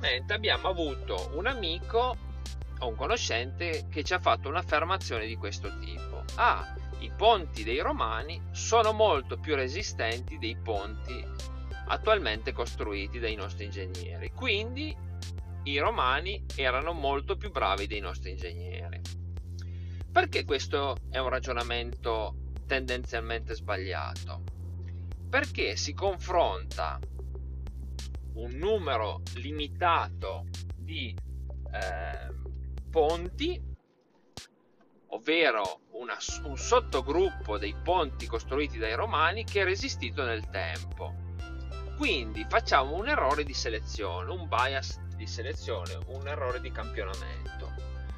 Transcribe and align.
recentemente 0.00 0.32
abbiamo 0.32 0.68
avuto 0.68 1.30
un 1.34 1.46
amico 1.46 2.16
o 2.78 2.88
un 2.88 2.94
conoscente 2.96 3.86
che 3.90 4.02
ci 4.02 4.14
ha 4.14 4.18
fatto 4.18 4.48
un'affermazione 4.48 5.26
di 5.26 5.36
questo 5.36 5.78
tipo. 5.78 6.24
Ah, 6.36 6.74
i 7.00 7.12
ponti 7.14 7.62
dei 7.62 7.80
romani 7.80 8.40
sono 8.50 8.92
molto 8.92 9.38
più 9.38 9.54
resistenti 9.54 10.38
dei 10.38 10.56
ponti 10.56 11.22
attualmente 11.88 12.52
costruiti 12.52 13.18
dai 13.18 13.34
nostri 13.34 13.66
ingegneri. 13.66 14.32
Quindi 14.34 14.96
i 15.64 15.78
romani 15.78 16.44
erano 16.56 16.92
molto 16.92 17.36
più 17.36 17.50
bravi 17.50 17.86
dei 17.86 18.00
nostri 18.00 18.30
ingegneri. 18.30 19.00
Perché 20.10 20.44
questo 20.44 20.96
è 21.10 21.18
un 21.18 21.28
ragionamento 21.28 22.34
tendenzialmente 22.66 23.54
sbagliato? 23.54 24.42
Perché 25.28 25.76
si 25.76 25.92
confronta 25.92 26.98
un 28.34 28.52
numero 28.52 29.22
limitato 29.34 30.46
di 30.76 31.14
eh, 31.72 32.34
ponti, 32.90 33.60
ovvero 35.08 35.80
una, 35.92 36.16
un 36.44 36.56
sottogruppo 36.56 37.58
dei 37.58 37.74
ponti 37.82 38.26
costruiti 38.26 38.78
dai 38.78 38.94
romani 38.94 39.44
che 39.44 39.62
è 39.62 39.64
resistito 39.64 40.24
nel 40.24 40.48
tempo. 40.50 41.14
Quindi 41.96 42.46
facciamo 42.48 42.96
un 42.96 43.08
errore 43.08 43.44
di 43.44 43.52
selezione, 43.52 44.30
un 44.30 44.48
bias 44.48 44.98
di 45.16 45.26
selezione, 45.26 45.98
un 46.06 46.26
errore 46.26 46.60
di 46.60 46.70
campionamento. 46.70 47.74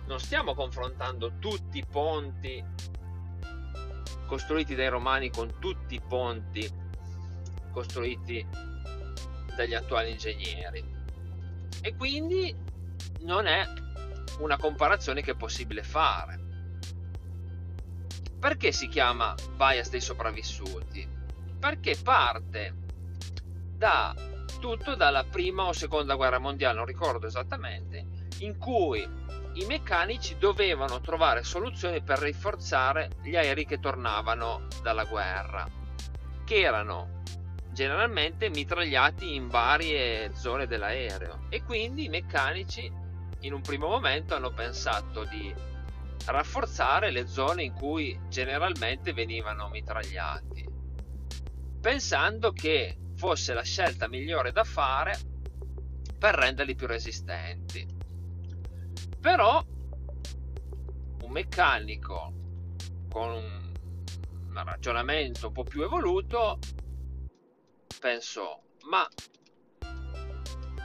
Non 0.07 0.21
stiamo 0.21 0.55
confrontando 0.55 1.39
tutti 1.39 1.79
i 1.79 1.85
ponti 1.85 2.65
costruiti 4.27 4.75
dai 4.75 4.89
romani 4.89 5.31
con 5.31 5.59
tutti 5.59 5.95
i 5.95 6.01
ponti 6.01 6.71
costruiti 7.73 8.47
dagli 9.55 9.75
attuali 9.75 10.11
ingegneri. 10.11 10.85
E 11.81 11.97
quindi 11.97 12.55
non 13.21 13.47
è 13.47 13.67
una 14.39 14.57
comparazione 14.57 15.23
che 15.23 15.33
è 15.33 15.37
possibile 15.37 15.83
fare. 15.83 16.41
Perché 18.39 18.73
si 18.73 18.89
chiama 18.89 19.35
bias 19.57 19.91
dei 19.91 20.01
sopravvissuti? 20.01 21.09
Perché 21.59 21.97
parte 22.03 22.75
da 23.77 24.15
tutto 24.61 24.95
dalla 24.95 25.25
prima 25.25 25.65
o 25.65 25.73
seconda 25.73 26.15
guerra 26.15 26.39
mondiale, 26.39 26.77
non 26.77 26.87
ricordo 26.87 27.27
esattamente, 27.27 28.05
in 28.39 28.59
cui 28.59 29.01
i 29.55 29.65
meccanici 29.67 30.39
dovevano 30.39 31.01
trovare 31.01 31.43
soluzioni 31.43 32.03
per 32.03 32.19
rinforzare 32.19 33.11
gli 33.23 33.37
aerei 33.37 33.67
che 33.67 33.81
tornavano 33.81 34.67
dalla 34.83 35.05
guerra, 35.05 35.69
che 36.45 36.61
erano 36.61 37.23
generalmente 37.73 38.51
mitragliati 38.51 39.35
in 39.35 39.49
varie 39.49 40.35
zone 40.35 40.67
dell'aereo 40.67 41.47
e 41.49 41.63
quindi 41.63 42.05
i 42.05 42.09
meccanici 42.09 42.91
in 43.41 43.53
un 43.53 43.63
primo 43.63 43.89
momento 43.89 44.35
hanno 44.35 44.53
pensato 44.53 45.25
di 45.25 45.53
rafforzare 46.27 47.11
le 47.11 47.27
zone 47.27 47.65
in 47.65 47.73
cui 47.73 48.19
generalmente 48.29 49.13
venivano 49.13 49.69
mitragliati, 49.69 50.69
pensando 51.81 52.53
che 52.53 52.97
fosse 53.17 53.55
la 53.55 53.63
scelta 53.63 54.07
migliore 54.07 54.53
da 54.53 54.65
fare 54.65 55.19
per 56.19 56.35
renderli 56.35 56.75
più 56.75 56.87
resistenti. 56.87 57.85
Però 59.21 59.65
un 61.23 61.31
meccanico 61.31 62.33
con 63.09 63.33
un 63.33 64.65
ragionamento 64.65 65.49
un 65.49 65.53
po' 65.53 65.65
più 65.65 65.83
evoluto 65.83 66.59
pensò, 68.03 68.61
ma 68.89 69.09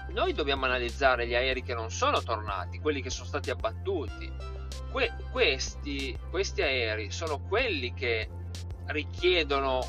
noi 0.09 0.33
dobbiamo 0.33 0.65
analizzare 0.65 1.25
gli 1.25 1.33
aerei 1.33 1.63
che 1.63 1.73
non 1.73 1.89
sono 1.89 2.21
tornati, 2.21 2.77
quelli 2.77 3.01
che 3.01 3.09
sono 3.09 3.25
stati 3.25 3.49
abbattuti. 3.49 4.31
Que- 4.91 5.15
questi, 5.31 6.15
questi 6.29 6.61
aerei 6.61 7.09
sono 7.09 7.39
quelli 7.39 7.91
che 7.95 8.29
richiedono 8.85 9.79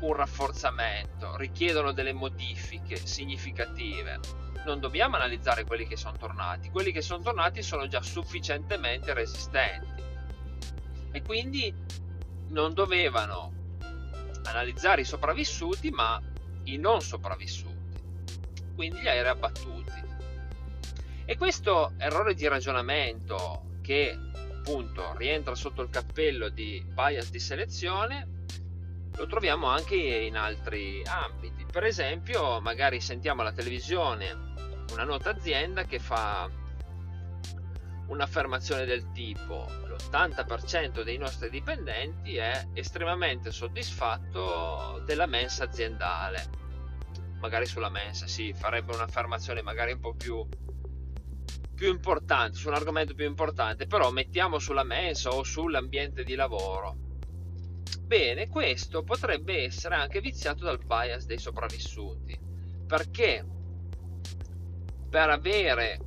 un 0.00 0.14
rafforzamento, 0.14 1.36
richiedono 1.36 1.92
delle 1.92 2.14
modifiche 2.14 2.96
significative. 2.96 4.18
Non 4.64 4.80
dobbiamo 4.80 5.16
analizzare 5.16 5.66
quelli 5.66 5.86
che 5.86 5.98
sono 5.98 6.16
tornati, 6.16 6.70
quelli 6.70 6.92
che 6.92 7.02
sono 7.02 7.22
tornati 7.22 7.62
sono 7.62 7.86
già 7.88 8.00
sufficientemente 8.00 9.12
resistenti 9.12 10.02
e 11.12 11.22
quindi 11.22 11.74
non 12.48 12.72
dovevano 12.72 13.52
analizzare 14.44 15.02
i 15.02 15.04
sopravvissuti 15.04 15.90
ma 15.90 16.18
i 16.72 16.76
non 16.76 17.00
sopravvissuti 17.00 17.78
quindi 18.78 19.00
gli 19.00 19.08
aerei 19.08 19.32
abbattuti. 19.32 19.90
E 21.24 21.36
questo 21.36 21.94
errore 21.96 22.34
di 22.34 22.46
ragionamento 22.46 23.78
che 23.82 24.16
appunto 24.58 25.16
rientra 25.16 25.56
sotto 25.56 25.82
il 25.82 25.90
cappello 25.90 26.48
di 26.48 26.80
bias 26.94 27.32
di 27.32 27.40
selezione 27.40 28.44
lo 29.16 29.26
troviamo 29.26 29.66
anche 29.66 29.96
in 29.96 30.36
altri 30.36 31.02
ambiti. 31.04 31.66
Per 31.68 31.82
esempio, 31.82 32.60
magari 32.60 33.00
sentiamo 33.00 33.40
alla 33.40 33.50
televisione 33.50 34.54
una 34.92 35.02
nota 35.02 35.30
azienda 35.30 35.82
che 35.82 35.98
fa 35.98 36.48
un'affermazione 38.08 38.84
del 38.84 39.10
tipo 39.12 39.66
l'80% 39.86 41.02
dei 41.02 41.16
nostri 41.16 41.50
dipendenti 41.50 42.36
è 42.36 42.68
estremamente 42.74 43.50
soddisfatto 43.50 45.02
della 45.04 45.26
mensa 45.26 45.64
aziendale 45.64 46.58
magari 47.40 47.66
sulla 47.66 47.88
mensa, 47.88 48.26
sì, 48.26 48.52
farebbe 48.52 48.94
un'affermazione 48.94 49.62
magari 49.62 49.92
un 49.92 50.00
po' 50.00 50.14
più, 50.14 50.46
più 51.74 51.88
importante, 51.88 52.56
su 52.56 52.68
un 52.68 52.74
argomento 52.74 53.14
più 53.14 53.26
importante, 53.26 53.86
però 53.86 54.10
mettiamo 54.10 54.58
sulla 54.58 54.84
mensa 54.84 55.30
o 55.30 55.42
sull'ambiente 55.42 56.24
di 56.24 56.34
lavoro. 56.34 56.96
Bene, 58.00 58.48
questo 58.48 59.02
potrebbe 59.02 59.64
essere 59.64 59.94
anche 59.94 60.20
viziato 60.20 60.64
dal 60.64 60.84
bias 60.84 61.26
dei 61.26 61.38
sopravvissuti, 61.38 62.38
perché 62.86 63.44
per 65.08 65.30
avere 65.30 65.98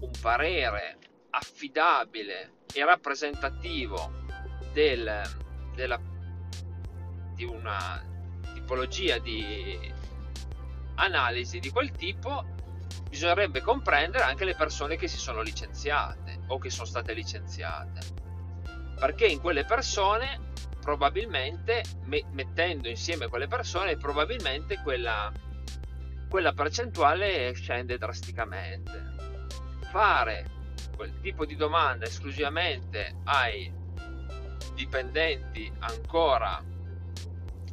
un 0.00 0.10
parere 0.20 0.98
affidabile 1.34 2.60
e 2.72 2.84
rappresentativo 2.84 4.10
del, 4.72 5.22
della, 5.74 6.00
di 7.34 7.44
una 7.44 8.02
tipologia 8.54 9.18
di 9.18 9.92
analisi 10.96 11.58
di 11.58 11.70
quel 11.70 11.90
tipo 11.92 12.44
bisognerebbe 13.08 13.60
comprendere 13.60 14.24
anche 14.24 14.44
le 14.44 14.54
persone 14.54 14.96
che 14.96 15.08
si 15.08 15.18
sono 15.18 15.42
licenziate 15.42 16.40
o 16.48 16.58
che 16.58 16.70
sono 16.70 16.86
state 16.86 17.12
licenziate. 17.12 18.00
Perché 18.98 19.26
in 19.26 19.40
quelle 19.40 19.64
persone 19.64 20.50
probabilmente 20.80 21.82
me- 22.04 22.24
mettendo 22.30 22.88
insieme 22.88 23.28
quelle 23.28 23.48
persone 23.48 23.96
probabilmente 23.96 24.80
quella, 24.82 25.32
quella 26.28 26.52
percentuale 26.52 27.52
scende 27.54 27.98
drasticamente. 27.98 29.10
Fare 29.90 30.60
quel 30.94 31.20
tipo 31.20 31.44
di 31.44 31.56
domanda 31.56 32.06
esclusivamente 32.06 33.16
ai 33.24 33.72
dipendenti 34.74 35.70
ancora 35.80 36.62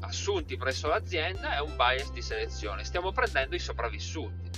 assunti 0.01 0.57
presso 0.57 0.87
l'azienda 0.87 1.55
è 1.55 1.59
un 1.59 1.75
bias 1.75 2.11
di 2.11 2.21
selezione, 2.21 2.83
stiamo 2.83 3.11
prendendo 3.11 3.55
i 3.55 3.59
sopravvissuti. 3.59 4.49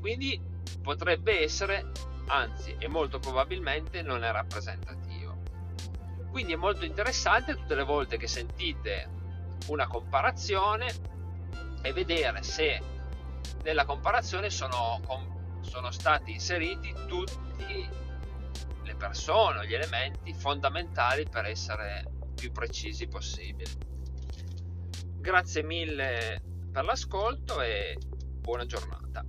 Quindi 0.00 0.40
potrebbe 0.82 1.40
essere, 1.40 1.90
anzi 2.26 2.76
e 2.78 2.88
molto 2.88 3.18
probabilmente 3.18 4.02
non 4.02 4.22
è 4.24 4.30
rappresentativo. 4.30 5.42
Quindi 6.30 6.52
è 6.52 6.56
molto 6.56 6.84
interessante 6.84 7.54
tutte 7.54 7.74
le 7.74 7.84
volte 7.84 8.16
che 8.16 8.26
sentite 8.26 9.08
una 9.68 9.86
comparazione 9.86 10.92
e 11.80 11.92
vedere 11.92 12.42
se 12.42 12.82
nella 13.62 13.84
comparazione 13.84 14.50
sono, 14.50 15.00
sono 15.60 15.90
stati 15.90 16.32
inseriti 16.32 16.92
tutti 17.06 17.43
le 17.56 18.94
persone, 18.96 19.66
gli 19.66 19.74
elementi 19.74 20.32
fondamentali 20.34 21.26
per 21.28 21.46
essere 21.46 22.04
più 22.34 22.52
precisi 22.52 23.06
possibili. 23.06 23.70
Grazie 25.18 25.62
mille 25.62 26.42
per 26.70 26.84
l'ascolto 26.84 27.60
e 27.60 27.96
buona 28.40 28.66
giornata. 28.66 29.24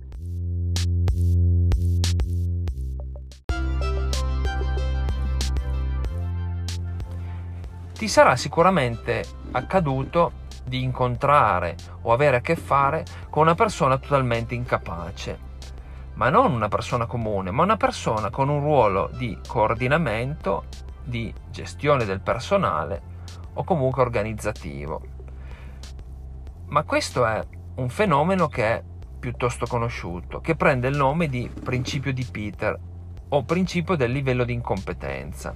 Ti 7.92 8.08
sarà 8.08 8.36
sicuramente 8.36 9.24
accaduto 9.52 10.44
di 10.64 10.82
incontrare 10.82 11.76
o 12.02 12.12
avere 12.12 12.36
a 12.36 12.40
che 12.40 12.56
fare 12.56 13.04
con 13.30 13.44
una 13.44 13.54
persona 13.54 13.96
totalmente 13.96 14.54
incapace, 14.54 15.38
ma 16.16 16.28
non 16.28 16.52
una 16.52 16.68
persona 16.68 17.06
comune, 17.06 17.50
ma 17.50 17.62
una 17.62 17.78
persona 17.78 18.28
con 18.28 18.50
un 18.50 18.60
ruolo 18.60 19.08
di 19.16 19.38
coordinamento, 19.46 20.64
di 21.02 21.32
gestione 21.50 22.04
del 22.04 22.20
personale 22.20 23.14
o 23.54 23.64
comunque 23.64 24.02
organizzativo 24.02 25.14
ma 26.68 26.82
questo 26.82 27.24
è 27.24 27.46
un 27.76 27.88
fenomeno 27.88 28.48
che 28.48 28.64
è 28.64 28.82
piuttosto 29.18 29.66
conosciuto 29.66 30.40
che 30.40 30.56
prende 30.56 30.88
il 30.88 30.96
nome 30.96 31.28
di 31.28 31.50
principio 31.62 32.12
di 32.12 32.24
Peter 32.24 32.78
o 33.28 33.44
principio 33.44 33.96
del 33.96 34.10
livello 34.10 34.44
di 34.44 34.52
incompetenza. 34.52 35.54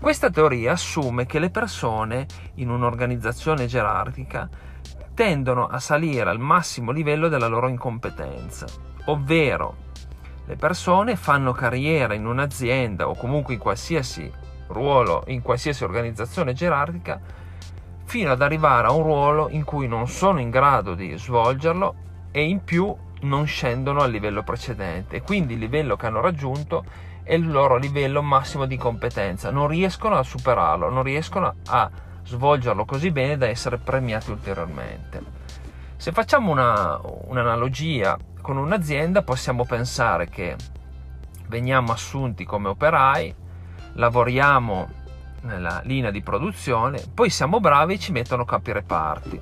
Questa 0.00 0.30
teoria 0.30 0.72
assume 0.72 1.26
che 1.26 1.38
le 1.38 1.50
persone 1.50 2.26
in 2.54 2.70
un'organizzazione 2.70 3.66
gerarchica 3.66 4.48
tendono 5.14 5.66
a 5.66 5.78
salire 5.78 6.28
al 6.28 6.38
massimo 6.38 6.90
livello 6.90 7.28
della 7.28 7.48
loro 7.48 7.68
incompetenza, 7.68 8.66
ovvero 9.06 9.84
le 10.46 10.56
persone 10.56 11.16
fanno 11.16 11.52
carriera 11.52 12.14
in 12.14 12.26
un'azienda 12.26 13.08
o 13.08 13.16
comunque 13.16 13.54
in 13.54 13.60
qualsiasi 13.60 14.30
ruolo, 14.68 15.24
in 15.26 15.42
qualsiasi 15.42 15.82
organizzazione 15.82 16.52
gerarchica, 16.52 17.20
fino 18.04 18.30
ad 18.30 18.40
arrivare 18.40 18.86
a 18.86 18.92
un 18.92 19.02
ruolo 19.02 19.48
in 19.50 19.64
cui 19.64 19.88
non 19.88 20.06
sono 20.06 20.40
in 20.40 20.50
grado 20.50 20.94
di 20.94 21.16
svolgerlo 21.18 21.94
e 22.30 22.44
in 22.44 22.62
più 22.62 22.94
non 23.22 23.46
scendono 23.46 24.00
al 24.00 24.10
livello 24.10 24.42
precedente. 24.42 25.22
Quindi 25.22 25.54
il 25.54 25.58
livello 25.58 25.96
che 25.96 26.06
hanno 26.06 26.20
raggiunto 26.20 26.84
è 27.24 27.34
il 27.34 27.50
loro 27.50 27.76
livello 27.76 28.22
massimo 28.22 28.66
di 28.66 28.76
competenza, 28.76 29.50
non 29.50 29.66
riescono 29.66 30.16
a 30.16 30.22
superarlo, 30.22 30.88
non 30.90 31.02
riescono 31.02 31.54
a 31.66 31.90
svolgerlo 32.22 32.84
così 32.84 33.10
bene 33.10 33.36
da 33.36 33.48
essere 33.48 33.78
premiati 33.78 34.30
ulteriormente. 34.30 35.20
Se 35.96 36.12
facciamo 36.12 36.52
una, 36.52 37.00
un'analogia 37.02 38.16
con 38.46 38.58
un'azienda 38.58 39.22
possiamo 39.22 39.64
pensare 39.64 40.28
che 40.28 40.54
veniamo 41.48 41.90
assunti 41.90 42.44
come 42.44 42.68
operai, 42.68 43.34
lavoriamo 43.94 44.88
nella 45.40 45.80
linea 45.82 46.12
di 46.12 46.22
produzione, 46.22 47.02
poi 47.12 47.28
siamo 47.28 47.58
bravi 47.58 47.94
e 47.94 47.98
ci 47.98 48.12
mettono 48.12 48.44
capi 48.44 48.70
reparti. 48.70 49.40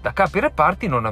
Da 0.00 0.12
capi 0.12 0.38
reparti 0.38 0.86
non, 0.86 1.02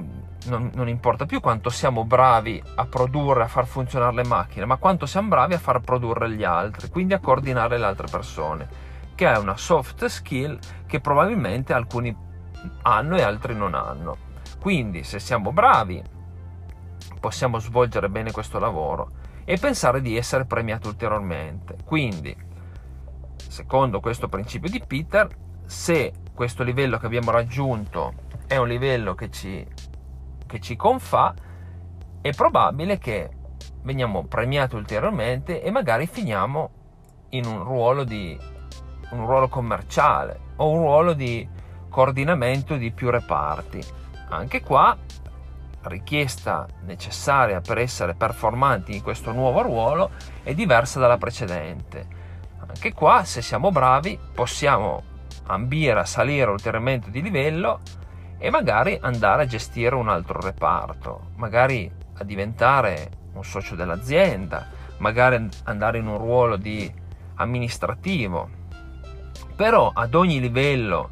non, 0.44 0.70
non, 0.72 0.86
importa 0.86 1.26
più 1.26 1.40
quanto 1.40 1.69
siamo 1.69 2.04
bravi 2.04 2.62
a 2.76 2.86
produrre, 2.86 3.42
a 3.42 3.48
far 3.48 3.66
funzionare 3.66 4.14
le 4.14 4.25
macchine, 4.25 4.64
ma 4.64 4.76
quanto 4.76 5.04
siamo 5.04 5.30
bravi 5.30 5.54
a 5.54 5.58
far 5.58 5.80
produrre 5.80 6.30
gli 6.30 6.44
altri, 6.44 6.90
quindi 6.90 7.12
a 7.12 7.19
coordinare 7.19 7.76
le 7.76 7.86
altre 7.86 8.06
persone, 8.08 8.69
che 9.16 9.28
è 9.28 9.36
una 9.36 9.56
soft 9.56 10.04
skill 10.04 10.56
che 10.86 11.00
probabilmente 11.00 11.72
alcuni 11.72 12.16
hanno 12.82 13.16
e 13.16 13.22
altri 13.22 13.56
non 13.56 13.75
hanno. 13.75 14.16
Quindi 14.60 15.02
se 15.02 15.19
siamo 15.19 15.50
bravi 15.50 16.16
possiamo 17.19 17.59
svolgere 17.59 18.09
bene 18.09 18.31
questo 18.31 18.59
lavoro 18.59 19.11
e 19.44 19.56
pensare 19.56 20.00
di 20.00 20.17
essere 20.17 20.44
premiati 20.44 20.87
ulteriormente. 20.87 21.76
Quindi, 21.85 22.37
secondo 23.49 24.00
questo 24.00 24.29
principio 24.29 24.69
di 24.70 24.82
Peter, 24.87 25.29
se 25.65 26.12
questo 26.35 26.62
livello 26.62 26.99
che 26.99 27.06
abbiamo 27.06 27.31
raggiunto 27.31 28.15
è 28.47 28.56
un 28.56 28.69
livello 28.69 29.15
che 29.15 29.31
ci 29.31 29.67
che 30.49 30.59
ci 30.61 30.75
confà, 30.75 31.35
è 32.20 32.31
probabile 32.31 32.99
che 32.99 33.31
veniamo 33.82 34.25
premiati 34.25 34.75
ulteriormente 34.75 35.62
e 35.62 35.71
magari 35.71 36.06
finiamo 36.06 36.71
in 37.31 37.44
un 37.44 37.62
ruolo 37.62 38.03
di 38.03 38.37
un 39.11 39.26
ruolo 39.26 39.49
commerciale 39.49 40.41
o 40.56 40.71
un 40.71 40.79
ruolo 40.79 41.12
di 41.12 41.47
coordinamento 41.88 42.76
di 42.76 42.91
più 42.91 43.11
reparti. 43.11 43.82
Anche 44.31 44.62
qua 44.62 44.97
richiesta 45.82 46.66
necessaria 46.84 47.60
per 47.60 47.78
essere 47.78 48.14
performanti 48.14 48.94
in 48.96 49.02
questo 49.02 49.32
nuovo 49.32 49.62
ruolo 49.62 50.10
è 50.42 50.54
diversa 50.54 50.98
dalla 50.98 51.19
precedente. 51.19 52.06
Anche 52.66 52.92
qua, 52.92 53.25
se 53.25 53.40
siamo 53.42 53.70
bravi, 53.70 54.19
possiamo 54.34 55.02
ambire 55.46 56.00
a 56.00 56.04
salire 56.04 56.50
ulteriormente 56.50 57.10
di 57.10 57.22
livello 57.22 57.80
e 58.38 58.50
magari 58.50 58.98
andare 59.00 59.42
a 59.42 59.46
gestire 59.46 59.94
un 59.94 60.08
altro 60.08 60.40
reparto, 60.40 61.30
magari 61.36 61.90
a 62.14 62.25
diventare 62.25 63.10
un 63.32 63.44
socio 63.44 63.75
dell'azienda, 63.75 64.66
magari 64.98 65.48
andare 65.64 65.98
in 65.98 66.06
un 66.06 66.19
ruolo 66.19 66.56
di 66.56 66.92
amministrativo. 67.36 68.56
Però 69.56 69.90
ad 69.92 70.14
ogni 70.14 70.40
livello 70.40 71.10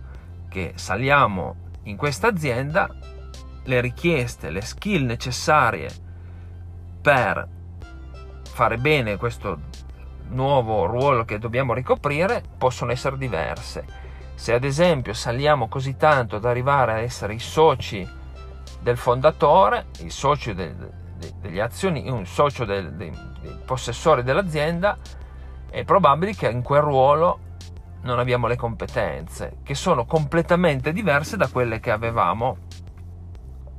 che 0.49 0.73
saliamo 0.77 1.65
in 1.85 1.97
questa 1.97 2.29
azienda, 2.29 2.89
le 3.67 3.81
richieste, 3.81 4.51
le 4.51 4.63
skill 4.63 5.05
necessarie 5.05 5.91
per 7.01 7.49
fare 8.43 8.79
bene 8.79 9.17
questo 9.17 9.61
nuovo 10.29 10.87
ruolo 10.87 11.25
che 11.25 11.39
dobbiamo 11.39 11.75
ricoprire 11.75 12.43
possono 12.57 12.91
essere 12.91 13.19
diverse. 13.19 13.85
Se 14.35 14.53
ad 14.53 14.65
esempio 14.65 15.13
saliamo 15.13 15.69
così 15.69 15.97
tanto 15.97 16.39
da 16.39 16.51
arrivare 16.51 16.93
a 16.93 16.99
essere 16.99 17.35
i 17.35 17.39
soci 17.39 18.07
del 18.81 18.97
fondatore, 18.97 19.87
il 20.01 20.11
socio 20.11 20.53
de, 20.53 20.75
de, 20.77 21.33
degli 21.41 21.61
azioni, 21.61 22.09
un 22.09 22.27
socio 22.27 22.65
del, 22.65 22.93
dei, 22.95 23.11
dei 23.41 23.59
possessori 23.65 24.23
dell'azienda, 24.23 24.97
è 25.71 25.85
probabile 25.85 26.35
che 26.35 26.49
in 26.49 26.63
quel 26.63 26.83
ruolo 26.83 27.41
non 28.03 28.19
abbiamo 28.19 28.47
le 28.47 28.57
competenze, 28.57 29.59
che 29.63 29.75
sono 29.75 30.07
completamente 30.07 30.93
diverse 30.93 31.37
da 31.37 31.49
quelle 31.49 31.81
che 31.81 31.91
avevamo 31.91 32.59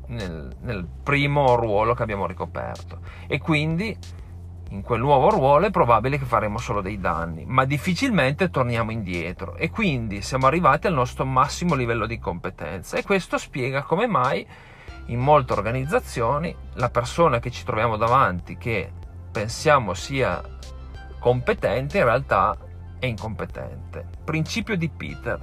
nel, 0.07 0.56
nel 0.62 0.88
primo 1.04 1.56
ruolo 1.56 1.94
che 1.94 2.04
abbiamo 2.04 2.27
ricoperto. 2.27 3.00
E 3.27 3.39
quindi 3.39 3.98
in 4.69 4.81
quel 4.81 5.00
nuovo 5.00 5.30
ruolo 5.30 5.68
è 5.68 5.71
probabile 5.71 6.18
che 6.18 6.25
faremo 6.25 6.57
solo 6.57 6.81
dei 6.81 7.00
danni, 7.00 7.45
ma 7.45 7.65
difficilmente 7.65 8.50
torniamo 8.50 8.92
indietro 8.92 9.56
e 9.56 9.69
quindi 9.69 10.21
siamo 10.21 10.48
arrivati 10.48 10.88
al 10.88 10.94
nostro 10.94 11.25
massimo 11.25 11.74
livello 11.74 12.06
di 12.06 12.19
competenza 12.19 12.98
e 12.98 13.04
questo 13.04 13.38
spiega 13.38 13.83
come 13.83 14.07
mai 14.07 14.45
in 15.06 15.19
molte 15.19 15.54
organizzazioni 15.54 16.54
la 16.74 16.89
persona 16.89 17.39
che 17.39 17.50
ci 17.50 17.63
troviamo 17.63 17.95
davanti, 17.95 18.57
che 18.57 18.92
pensiamo 19.31 19.94
sia 19.94 20.42
competente, 21.19 22.00
in 22.00 22.04
realtà 22.04 22.57
è 23.00 23.06
incompetente. 23.06 24.06
Principio 24.24 24.75
di 24.75 24.89
Peter 24.89 25.39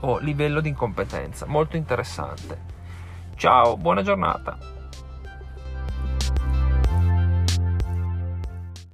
o 0.00 0.18
livello 0.18 0.60
di 0.60 0.68
incompetenza, 0.68 1.46
molto 1.46 1.76
interessante. 1.76 2.74
Ciao, 3.36 3.76
buona 3.76 4.02
giornata. 4.02 4.75